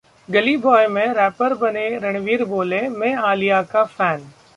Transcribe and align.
'गली 0.29 0.55
बॉय' 0.57 0.87
में 0.87 1.13
रैपर 1.13 1.53
बने 1.55 1.83
रणवीर 1.99 2.43
बोले, 2.45 2.81
'मैं 2.89 3.13
आलिया 3.25 3.61
का 3.63 3.83
फैन' 3.85 4.27